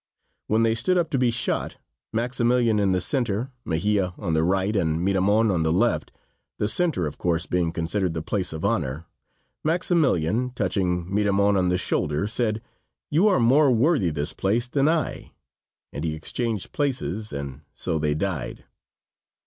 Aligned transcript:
When 0.47 0.63
they 0.63 0.73
stood 0.73 0.97
up 0.97 1.11
to 1.11 1.19
be 1.19 1.29
shot, 1.29 1.77
Maximilian 2.11 2.79
in 2.79 2.91
the 2.91 2.99
center, 2.99 3.51
Mejia 3.63 4.15
on 4.17 4.33
the 4.33 4.43
right 4.43 4.75
and 4.75 4.99
Miramon 5.05 5.51
on 5.51 5.61
the 5.61 5.71
left, 5.71 6.11
the 6.57 6.67
center 6.67 7.05
of 7.05 7.19
course 7.19 7.45
being 7.45 7.71
considered 7.71 8.15
the 8.15 8.23
place 8.23 8.51
of 8.51 8.65
honor, 8.65 9.05
Maximilian, 9.63 10.53
touching 10.55 11.05
Miramon 11.13 11.55
on 11.55 11.69
the 11.69 11.77
shoulder, 11.77 12.25
said: 12.25 12.63
"You 13.11 13.27
are 13.27 13.39
more 13.39 13.69
worthy 13.69 14.09
this 14.09 14.33
place 14.33 14.67
than 14.67 14.89
I," 14.89 15.33
and 15.93 16.03
he 16.03 16.15
exchanged 16.15 16.71
places, 16.71 17.31
and 17.31 17.61
so 17.75 17.99
they 17.99 18.15
died. 18.15 18.63